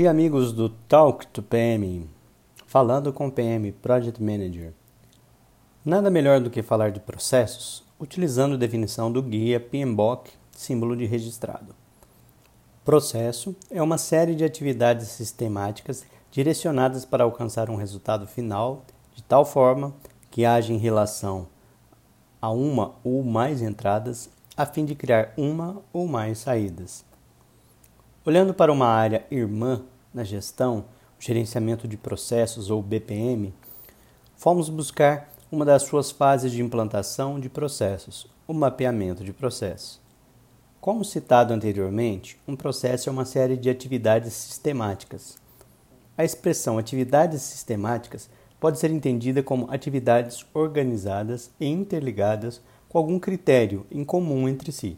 E 0.00 0.08
amigos 0.08 0.54
do 0.54 0.70
Talk 0.70 1.26
to 1.26 1.42
PM, 1.42 2.08
falando 2.66 3.12
com 3.12 3.28
PM 3.28 3.70
Project 3.70 4.22
Manager. 4.22 4.72
Nada 5.84 6.10
melhor 6.10 6.40
do 6.40 6.48
que 6.48 6.62
falar 6.62 6.90
de 6.90 6.98
processos 7.00 7.84
utilizando 8.00 8.54
a 8.54 8.56
definição 8.56 9.12
do 9.12 9.22
guia 9.22 9.60
PMBOK, 9.60 10.30
símbolo 10.52 10.96
de 10.96 11.04
registrado. 11.04 11.74
Processo 12.82 13.54
é 13.70 13.82
uma 13.82 13.98
série 13.98 14.34
de 14.34 14.42
atividades 14.42 15.08
sistemáticas 15.08 16.06
direcionadas 16.30 17.04
para 17.04 17.24
alcançar 17.24 17.68
um 17.68 17.76
resultado 17.76 18.26
final 18.26 18.86
de 19.14 19.22
tal 19.22 19.44
forma 19.44 19.92
que 20.30 20.46
haja 20.46 20.72
em 20.72 20.78
relação 20.78 21.46
a 22.40 22.50
uma 22.50 22.94
ou 23.04 23.22
mais 23.22 23.60
entradas 23.60 24.30
a 24.56 24.64
fim 24.64 24.86
de 24.86 24.94
criar 24.94 25.34
uma 25.36 25.82
ou 25.92 26.08
mais 26.08 26.38
saídas. 26.38 27.04
Olhando 28.24 28.54
para 28.54 28.72
uma 28.72 28.86
área 28.86 29.26
irmã 29.30 29.82
na 30.12 30.24
gestão, 30.24 30.84
gerenciamento 31.18 31.86
de 31.86 31.96
processos 31.96 32.70
ou 32.70 32.82
BPM, 32.82 33.52
fomos 34.36 34.68
buscar 34.68 35.30
uma 35.52 35.64
das 35.64 35.82
suas 35.82 36.10
fases 36.10 36.52
de 36.52 36.62
implantação 36.62 37.38
de 37.38 37.48
processos, 37.48 38.26
o 38.46 38.54
mapeamento 38.54 39.22
de 39.24 39.32
processos. 39.32 40.00
Como 40.80 41.04
citado 41.04 41.52
anteriormente, 41.52 42.40
um 42.48 42.56
processo 42.56 43.08
é 43.08 43.12
uma 43.12 43.24
série 43.24 43.56
de 43.56 43.68
atividades 43.68 44.32
sistemáticas. 44.32 45.36
A 46.16 46.24
expressão 46.24 46.78
atividades 46.78 47.42
sistemáticas 47.42 48.30
pode 48.58 48.78
ser 48.78 48.90
entendida 48.90 49.42
como 49.42 49.70
atividades 49.70 50.46
organizadas 50.54 51.50
e 51.60 51.66
interligadas 51.66 52.60
com 52.88 52.98
algum 52.98 53.18
critério 53.18 53.86
em 53.90 54.04
comum 54.04 54.48
entre 54.48 54.72
si. 54.72 54.96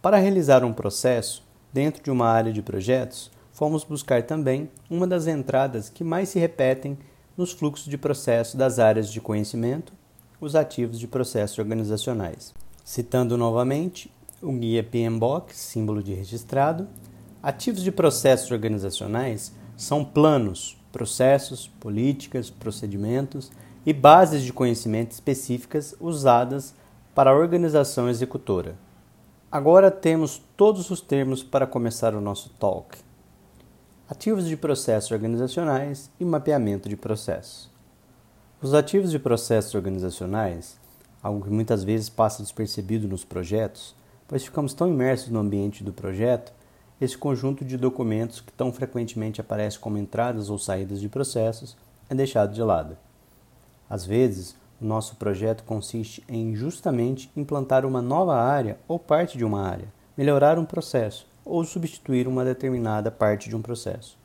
Para 0.00 0.18
realizar 0.18 0.64
um 0.64 0.72
processo 0.72 1.42
dentro 1.72 2.02
de 2.02 2.10
uma 2.10 2.28
área 2.28 2.52
de 2.52 2.62
projetos, 2.62 3.30
fomos 3.54 3.84
buscar 3.84 4.24
também 4.24 4.68
uma 4.90 5.06
das 5.06 5.28
entradas 5.28 5.88
que 5.88 6.04
mais 6.04 6.28
se 6.28 6.40
repetem 6.40 6.98
nos 7.36 7.52
fluxos 7.52 7.86
de 7.86 7.96
processo 7.96 8.56
das 8.56 8.80
áreas 8.80 9.10
de 9.10 9.20
conhecimento, 9.20 9.92
os 10.40 10.56
ativos 10.56 10.98
de 10.98 11.06
processos 11.06 11.58
organizacionais. 11.58 12.52
Citando 12.84 13.38
novamente 13.38 14.12
o 14.42 14.52
guia 14.52 14.82
PMBOK, 14.82 15.54
símbolo 15.54 16.02
de 16.02 16.12
registrado, 16.12 16.88
ativos 17.42 17.82
de 17.82 17.92
processos 17.92 18.50
organizacionais 18.50 19.52
são 19.76 20.04
planos, 20.04 20.76
processos, 20.92 21.68
políticas, 21.80 22.50
procedimentos 22.50 23.52
e 23.86 23.92
bases 23.92 24.42
de 24.42 24.52
conhecimento 24.52 25.12
específicas 25.12 25.94
usadas 26.00 26.74
para 27.14 27.30
a 27.30 27.36
organização 27.36 28.08
executora. 28.08 28.76
Agora 29.50 29.92
temos 29.92 30.42
todos 30.56 30.90
os 30.90 31.00
termos 31.00 31.44
para 31.44 31.66
começar 31.68 32.14
o 32.14 32.20
nosso 32.20 32.50
talk: 32.58 32.98
ativos 34.06 34.46
de 34.46 34.54
processos 34.54 35.10
organizacionais 35.10 36.10
e 36.20 36.24
mapeamento 36.26 36.90
de 36.90 36.96
processos. 36.96 37.70
Os 38.60 38.74
ativos 38.74 39.10
de 39.10 39.18
processos 39.18 39.74
organizacionais, 39.74 40.78
algo 41.22 41.42
que 41.42 41.50
muitas 41.50 41.82
vezes 41.82 42.10
passa 42.10 42.42
despercebido 42.42 43.08
nos 43.08 43.24
projetos, 43.24 43.94
pois 44.28 44.44
ficamos 44.44 44.74
tão 44.74 44.88
imersos 44.88 45.30
no 45.30 45.40
ambiente 45.40 45.82
do 45.82 45.90
projeto, 45.90 46.52
esse 47.00 47.16
conjunto 47.16 47.64
de 47.64 47.78
documentos 47.78 48.42
que 48.42 48.52
tão 48.52 48.70
frequentemente 48.70 49.40
aparece 49.40 49.78
como 49.78 49.96
entradas 49.96 50.50
ou 50.50 50.58
saídas 50.58 51.00
de 51.00 51.08
processos 51.08 51.74
é 52.10 52.14
deixado 52.14 52.52
de 52.52 52.62
lado. 52.62 52.98
Às 53.88 54.04
vezes, 54.04 54.54
o 54.82 54.84
nosso 54.84 55.16
projeto 55.16 55.64
consiste 55.64 56.22
em 56.28 56.54
justamente 56.54 57.30
implantar 57.34 57.86
uma 57.86 58.02
nova 58.02 58.36
área 58.36 58.78
ou 58.86 58.98
parte 58.98 59.38
de 59.38 59.46
uma 59.46 59.62
área, 59.62 59.88
melhorar 60.14 60.58
um 60.58 60.64
processo 60.66 61.26
ou 61.44 61.64
substituir 61.64 62.26
uma 62.26 62.44
determinada 62.44 63.10
parte 63.10 63.48
de 63.48 63.56
um 63.56 63.62
processo. 63.62 64.18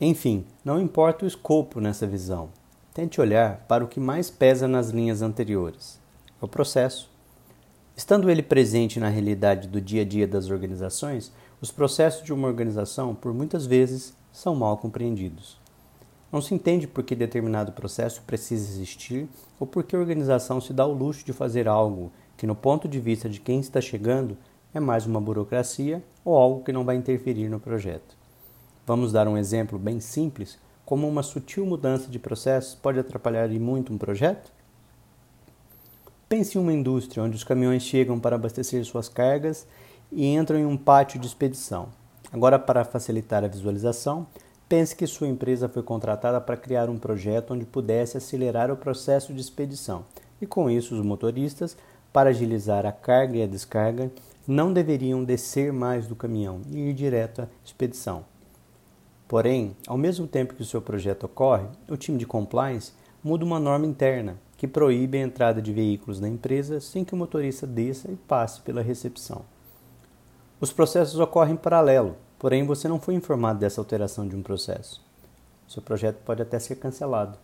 Enfim, 0.00 0.44
não 0.64 0.80
importa 0.80 1.24
o 1.24 1.28
escopo 1.28 1.80
nessa 1.80 2.06
visão. 2.06 2.50
Tente 2.92 3.20
olhar 3.20 3.64
para 3.68 3.84
o 3.84 3.88
que 3.88 3.98
mais 3.98 4.30
pesa 4.30 4.68
nas 4.68 4.90
linhas 4.90 5.22
anteriores: 5.22 6.00
o 6.40 6.46
processo. 6.46 7.10
Estando 7.96 8.28
ele 8.28 8.42
presente 8.42 8.98
na 8.98 9.08
realidade 9.08 9.68
do 9.68 9.80
dia 9.80 10.02
a 10.02 10.04
dia 10.04 10.26
das 10.26 10.50
organizações, 10.50 11.32
os 11.60 11.70
processos 11.70 12.24
de 12.24 12.32
uma 12.32 12.48
organização, 12.48 13.14
por 13.14 13.32
muitas 13.32 13.66
vezes, 13.66 14.16
são 14.32 14.54
mal 14.54 14.76
compreendidos. 14.76 15.58
Não 16.30 16.40
se 16.40 16.52
entende 16.52 16.88
por 16.88 17.04
que 17.04 17.14
determinado 17.14 17.70
processo 17.70 18.20
precisa 18.22 18.68
existir 18.68 19.28
ou 19.60 19.66
por 19.66 19.84
que 19.84 19.94
a 19.94 19.98
organização 19.98 20.60
se 20.60 20.72
dá 20.72 20.84
o 20.84 20.92
luxo 20.92 21.24
de 21.24 21.32
fazer 21.32 21.68
algo 21.68 22.10
que, 22.36 22.46
no 22.46 22.56
ponto 22.56 22.88
de 22.88 22.98
vista 22.98 23.28
de 23.28 23.38
quem 23.38 23.60
está 23.60 23.80
chegando, 23.80 24.36
é 24.74 24.80
mais 24.80 25.06
uma 25.06 25.20
burocracia 25.20 26.02
ou 26.24 26.36
algo 26.36 26.64
que 26.64 26.72
não 26.72 26.84
vai 26.84 26.96
interferir 26.96 27.48
no 27.48 27.60
projeto. 27.60 28.16
Vamos 28.86 29.12
dar 29.12 29.28
um 29.28 29.38
exemplo 29.38 29.78
bem 29.78 30.00
simples 30.00 30.58
como 30.84 31.08
uma 31.08 31.22
sutil 31.22 31.64
mudança 31.64 32.10
de 32.10 32.18
processos 32.18 32.74
pode 32.74 32.98
atrapalhar 32.98 33.50
e 33.50 33.58
muito 33.58 33.92
um 33.92 33.96
projeto? 33.96 34.52
Pense 36.28 36.58
em 36.58 36.60
uma 36.60 36.72
indústria 36.72 37.22
onde 37.22 37.36
os 37.36 37.44
caminhões 37.44 37.82
chegam 37.82 38.18
para 38.18 38.36
abastecer 38.36 38.84
suas 38.84 39.08
cargas 39.08 39.66
e 40.12 40.26
entram 40.26 40.58
em 40.58 40.66
um 40.66 40.76
pátio 40.76 41.18
de 41.18 41.26
expedição. 41.26 41.88
Agora, 42.32 42.58
para 42.58 42.84
facilitar 42.84 43.44
a 43.44 43.48
visualização, 43.48 44.26
Pense 44.66 44.96
que 44.96 45.06
sua 45.06 45.28
empresa 45.28 45.68
foi 45.68 45.82
contratada 45.82 46.40
para 46.40 46.56
criar 46.56 46.88
um 46.88 46.98
projeto 46.98 47.52
onde 47.52 47.66
pudesse 47.66 48.16
acelerar 48.16 48.70
o 48.70 48.76
processo 48.76 49.32
de 49.34 49.40
expedição, 49.40 50.04
e 50.40 50.46
com 50.46 50.70
isso 50.70 50.94
os 50.94 51.04
motoristas, 51.04 51.76
para 52.12 52.30
agilizar 52.30 52.86
a 52.86 52.92
carga 52.92 53.36
e 53.36 53.42
a 53.42 53.46
descarga, 53.46 54.10
não 54.46 54.72
deveriam 54.72 55.24
descer 55.24 55.72
mais 55.72 56.06
do 56.06 56.16
caminhão 56.16 56.62
e 56.70 56.90
ir 56.90 56.92
direto 56.92 57.42
à 57.42 57.48
expedição. 57.64 58.24
Porém, 59.26 59.76
ao 59.86 59.96
mesmo 59.96 60.26
tempo 60.26 60.54
que 60.54 60.62
o 60.62 60.66
seu 60.66 60.82
projeto 60.82 61.24
ocorre, 61.24 61.66
o 61.88 61.96
time 61.96 62.18
de 62.18 62.26
compliance 62.26 62.92
muda 63.22 63.44
uma 63.44 63.58
norma 63.58 63.86
interna 63.86 64.36
que 64.56 64.68
proíbe 64.68 65.18
a 65.18 65.22
entrada 65.22 65.60
de 65.60 65.72
veículos 65.72 66.20
na 66.20 66.28
empresa 66.28 66.80
sem 66.80 67.04
que 67.04 67.14
o 67.14 67.16
motorista 67.16 67.66
desça 67.66 68.10
e 68.10 68.16
passe 68.16 68.60
pela 68.60 68.82
recepção. 68.82 69.42
Os 70.60 70.72
processos 70.72 71.18
ocorrem 71.18 71.54
em 71.54 71.56
paralelo, 71.56 72.16
Porém, 72.44 72.62
você 72.62 72.86
não 72.86 73.00
foi 73.00 73.14
informado 73.14 73.60
dessa 73.60 73.80
alteração 73.80 74.28
de 74.28 74.36
um 74.36 74.42
processo. 74.42 75.00
Seu 75.66 75.80
projeto 75.80 76.18
pode 76.26 76.42
até 76.42 76.58
ser 76.58 76.76
cancelado. 76.76 77.38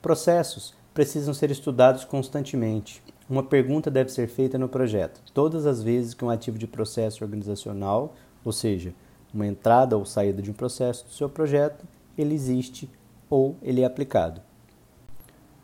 Processos 0.00 0.72
precisam 0.94 1.34
ser 1.34 1.50
estudados 1.50 2.02
constantemente. 2.02 3.02
Uma 3.28 3.42
pergunta 3.42 3.90
deve 3.90 4.10
ser 4.10 4.26
feita 4.28 4.58
no 4.58 4.68
projeto 4.68 5.22
todas 5.32 5.66
as 5.66 5.82
vezes 5.82 6.14
que 6.14 6.24
um 6.24 6.30
ativo 6.30 6.58
de 6.58 6.66
processo 6.66 7.24
organizacional, 7.24 8.14
ou 8.44 8.52
seja, 8.52 8.94
uma 9.32 9.46
entrada 9.46 9.96
ou 9.96 10.04
saída 10.04 10.42
de 10.42 10.50
um 10.50 10.54
processo 10.54 11.04
do 11.04 11.12
seu 11.12 11.28
projeto, 11.28 11.84
ele 12.18 12.34
existe 12.34 12.88
ou 13.30 13.56
ele 13.62 13.80
é 13.80 13.84
aplicado. 13.84 14.40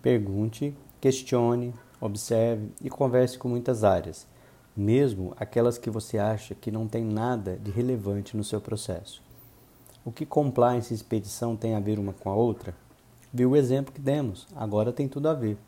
Pergunte, 0.01 0.75
questione, 1.01 1.75
observe 2.01 2.69
e 2.83 2.89
converse 2.89 3.37
com 3.37 3.49
muitas 3.49 3.85
áreas 3.85 4.27
mesmo 4.79 5.35
aquelas 5.37 5.77
que 5.77 5.91
você 5.91 6.19
acha 6.19 6.55
que 6.55 6.71
não 6.71 6.87
tem 6.87 7.05
nada 7.05 7.57
de 7.57 7.69
relevante 7.73 8.37
no 8.37 8.45
seu 8.45 8.61
processo. 8.61 9.21
O 10.05 10.13
que 10.13 10.25
compliance 10.25 10.95
e 10.95 10.97
expedição 10.97 11.57
tem 11.57 11.75
a 11.75 11.81
ver 11.81 11.99
uma 11.99 12.13
com 12.13 12.31
a 12.31 12.35
outra? 12.35 12.73
Viu 13.35 13.51
o 13.51 13.57
exemplo 13.57 13.93
que 13.93 14.01
demos, 14.01 14.47
agora 14.55 14.93
tem 14.93 15.09
tudo 15.09 15.29
a 15.29 15.35
ver. 15.35 15.59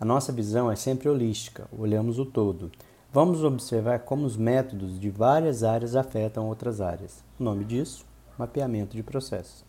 A 0.00 0.04
nossa 0.04 0.30
visão 0.30 0.70
é 0.70 0.76
sempre 0.76 1.08
holística, 1.08 1.66
olhamos 1.76 2.20
o 2.20 2.24
todo. 2.24 2.70
Vamos 3.12 3.42
observar 3.42 4.00
como 4.00 4.26
os 4.26 4.36
métodos 4.36 5.00
de 5.00 5.10
várias 5.10 5.64
áreas 5.64 5.96
afetam 5.96 6.46
outras 6.46 6.80
áreas. 6.80 7.24
O 7.38 7.42
nome 7.42 7.64
disso? 7.64 8.06
Mapeamento 8.38 8.94
de 8.94 9.02
processos. 9.02 9.64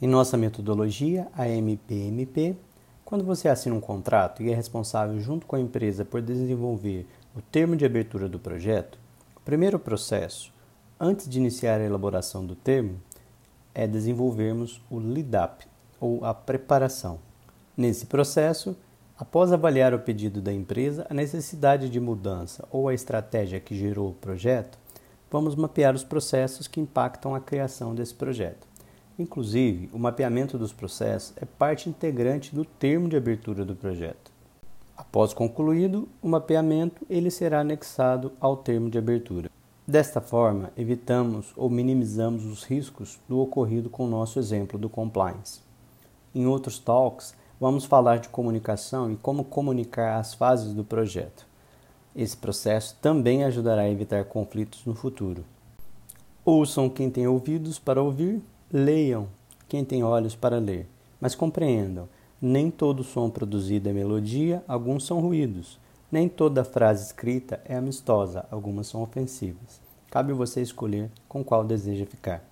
Em 0.00 0.06
nossa 0.06 0.38
metodologia, 0.38 1.28
a 1.36 1.46
MPMP, 1.46 2.56
quando 3.04 3.26
você 3.26 3.46
assina 3.46 3.76
um 3.76 3.80
contrato 3.80 4.42
e 4.42 4.50
é 4.50 4.54
responsável 4.54 5.20
junto 5.20 5.46
com 5.46 5.54
a 5.54 5.60
empresa 5.60 6.02
por 6.02 6.22
desenvolver 6.22 7.06
o 7.36 7.42
termo 7.42 7.76
de 7.76 7.84
abertura 7.84 8.30
do 8.30 8.38
projeto, 8.38 8.98
o 9.36 9.40
primeiro 9.40 9.78
processo, 9.78 10.50
antes 10.98 11.28
de 11.28 11.38
iniciar 11.38 11.78
a 11.78 11.84
elaboração 11.84 12.46
do 12.46 12.54
termo, 12.54 12.98
é 13.74 13.86
desenvolvermos 13.86 14.80
o 14.90 14.98
lead-up, 14.98 15.66
ou 16.00 16.24
a 16.24 16.32
preparação. 16.32 17.18
Nesse 17.76 18.06
processo, 18.06 18.74
após 19.22 19.52
avaliar 19.52 19.94
o 19.94 20.00
pedido 20.00 20.40
da 20.40 20.52
empresa, 20.52 21.06
a 21.08 21.14
necessidade 21.14 21.88
de 21.88 22.00
mudança 22.00 22.66
ou 22.72 22.88
a 22.88 22.94
estratégia 22.94 23.60
que 23.60 23.72
gerou 23.72 24.08
o 24.08 24.14
projeto, 24.14 24.76
vamos 25.30 25.54
mapear 25.54 25.94
os 25.94 26.02
processos 26.02 26.66
que 26.66 26.80
impactam 26.80 27.32
a 27.32 27.40
criação 27.40 27.94
desse 27.94 28.12
projeto. 28.12 28.66
Inclusive, 29.16 29.88
o 29.92 29.98
mapeamento 29.98 30.58
dos 30.58 30.72
processos 30.72 31.34
é 31.36 31.44
parte 31.44 31.88
integrante 31.88 32.52
do 32.52 32.64
termo 32.64 33.08
de 33.08 33.16
abertura 33.16 33.64
do 33.64 33.76
projeto. 33.76 34.32
Após 34.96 35.32
concluído 35.32 36.08
o 36.20 36.26
mapeamento, 36.26 37.06
ele 37.08 37.30
será 37.30 37.60
anexado 37.60 38.32
ao 38.40 38.56
termo 38.56 38.90
de 38.90 38.98
abertura. 38.98 39.48
Desta 39.86 40.20
forma, 40.20 40.72
evitamos 40.76 41.52
ou 41.56 41.70
minimizamos 41.70 42.44
os 42.44 42.64
riscos 42.64 43.20
do 43.28 43.38
ocorrido 43.38 43.88
com 43.88 44.04
o 44.04 44.10
nosso 44.10 44.40
exemplo 44.40 44.76
do 44.76 44.88
compliance. 44.88 45.60
Em 46.34 46.44
outros 46.44 46.80
talks, 46.80 47.40
vamos 47.62 47.84
falar 47.84 48.16
de 48.16 48.28
comunicação 48.28 49.12
e 49.12 49.14
como 49.14 49.44
comunicar 49.44 50.18
as 50.18 50.34
fases 50.34 50.74
do 50.74 50.82
projeto. 50.82 51.46
Esse 52.12 52.36
processo 52.36 52.96
também 53.00 53.44
ajudará 53.44 53.82
a 53.82 53.88
evitar 53.88 54.24
conflitos 54.24 54.84
no 54.84 54.96
futuro. 54.96 55.44
Ouçam 56.44 56.90
quem 56.90 57.08
tem 57.08 57.28
ouvidos 57.28 57.78
para 57.78 58.02
ouvir, 58.02 58.42
leiam 58.68 59.28
quem 59.68 59.84
tem 59.84 60.02
olhos 60.02 60.34
para 60.34 60.58
ler. 60.58 60.88
Mas 61.20 61.36
compreendam, 61.36 62.08
nem 62.40 62.68
todo 62.68 63.04
som 63.04 63.30
produzido 63.30 63.88
é 63.88 63.92
melodia, 63.92 64.64
alguns 64.66 65.06
são 65.06 65.20
ruídos. 65.20 65.78
Nem 66.10 66.28
toda 66.28 66.64
frase 66.64 67.06
escrita 67.06 67.60
é 67.64 67.76
amistosa, 67.76 68.44
algumas 68.50 68.88
são 68.88 69.04
ofensivas. 69.04 69.80
Cabe 70.10 70.32
você 70.32 70.60
escolher 70.60 71.12
com 71.28 71.44
qual 71.44 71.62
deseja 71.62 72.06
ficar. 72.06 72.44